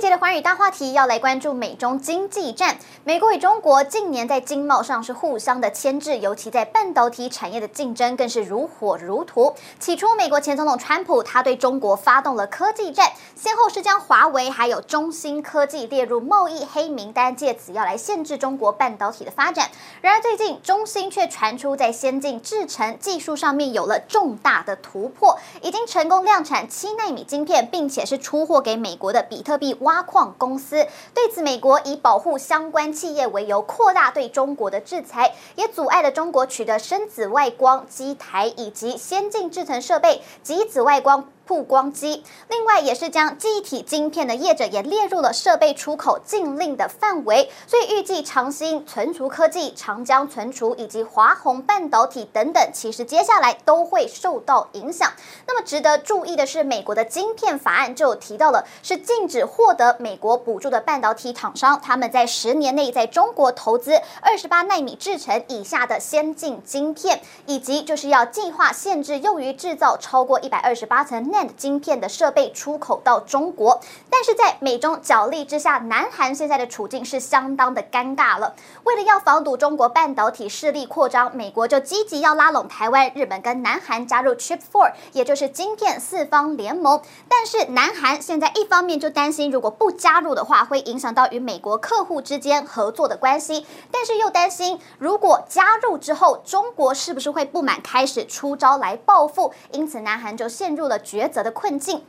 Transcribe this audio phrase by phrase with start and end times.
[0.00, 2.78] 这一节的寰宇大话题要来关注美中经济战。
[3.04, 9.54] 美国与中国近年在经贸上是互相的牵制，尤其在半导体产业的竞争更是如火如荼。
[9.78, 19.68] 起初，美国前总统川普他对中国发动了科技战，先后是将华为还有中芯科技列入贸易黑名单，借此要来限制中国半导体的发展。
[20.00, 29.76] 然而，最近中芯却传出在先进制程技术上面有了重大的突破，已经成功量产七纳米晶片，并且是出货给美国的比特币。
[29.90, 41.28] 挖矿公司对此，美国以保护相关企业为由，扩大对中国的制裁，也阻碍了中国取得深紫外光机台以及先进制程设备及紫外光。
[41.50, 55.12] 曝光机，另外也是将记忆体晶片的业者也列入了设备出口禁令的范围，所以预计长兴存储科技、长江存储以及华虹半导体等等，其实接下来都会受到影响。
[55.48, 71.40] 那么值得注意的是，美国的晶片法案就提到了，是禁止获得美国补助的半导体厂商，他们在十年内在中国投资二十八纳米制程以下的先进晶片，以及就是要计划限制用于制造超过一百二十八层内。
[71.56, 78.54] 晶片的设备出口到中国，但是在美中角力之下，南韩现在的处境是相当的尴尬了。
[78.84, 87.00] 为了要防堵中国半导体势力扩张，美国就积极要拉拢台湾、日本跟南韩加入 Chip Four，也就是晶片四方联盟。
[87.28, 99.52] 但是南韩现在一方面就担心，如果不加入的话，会影响到与美国客户之间合作的关系；但是又担心，如果加入之后，中国是不是会不满，开始出招来报复？
[99.72, 102.04] 因此，南韩就陷入了抉择的困境。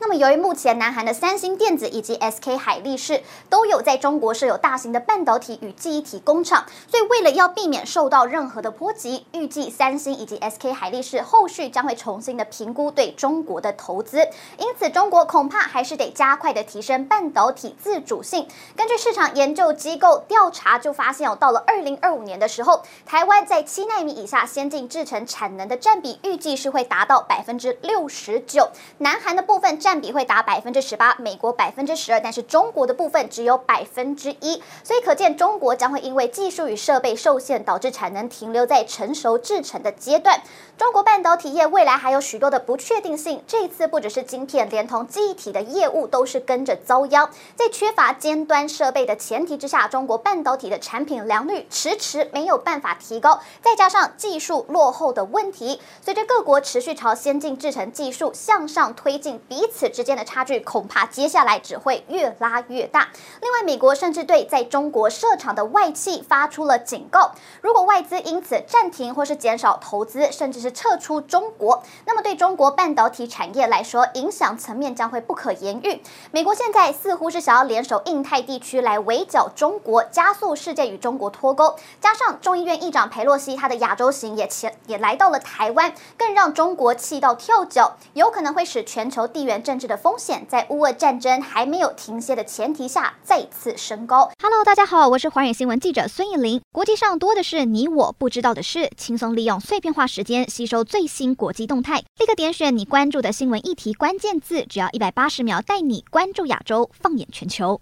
[0.00, 14.18] 那么，由于目前南韩的三星电子以及 SK 海力士都有在中国设有大型的半导体与记忆体工厂，所以为了要避免受到任何的波及，预计三星以及 SK 海力士后续将会重新的评估对中国的投资。
[14.58, 18.46] 因此，中国恐怕还是得加快的提升半导体自主性。
[18.76, 29.94] 根据市场研究机构调查，就发现哦，到了二零二五年的时候，台湾在七纳米以下先进制程产能的占比预计是会达到百分之六十九，南韩的部分占。
[30.04, 40.42] 比会达百分之十八，美国百分之十二，但是中国的部分只有百分之一，所以可见中国将会因为技术与设备受限，导致产能停留在成熟制程的阶段。
[40.76, 47.30] 中国半导体业未来还有许多的不确定性，这次不只是晶片，连同记忆体的业务都是跟着遭殃。
[47.54, 59.64] 在缺乏尖端设备的前提之下，中国半导体的产品良率迟迟没有办法提高，再加上技术落后的问题，随着各国持续朝先进制程技术向上推进，彼。
[59.74, 63.08] 此之间的差距恐怕接下来只会越拉越大。
[63.42, 76.00] 另外，美国甚至对在中国设厂的外企发出了警告：如果外资因此暂停或是减少投资，甚至是撤出中国，那么对中国半导体产业来说，影响层面将会不可言喻。
[76.30, 81.74] 美国现在似乎是想要联手印太地区来围剿中国，加速世界与中国脱钩。
[82.00, 94.30] 加上众议院议长佩洛西他的亚洲行也前也来到了台湾，更让中国气到跳脚，有可能会使全球地缘政治的风险在乌俄战争还没有停歇的前提下再次升高。
[94.40, 96.60] Hello，大家好，我是华远新闻记者孙艺林。
[96.70, 107.80] 国际上多的是你我不知道的事，轻松利用碎片化时间吸收最新国际动态，立刻点选你关注的新闻议题关键字，只要一百八十秒带你关注亚洲，放眼全球。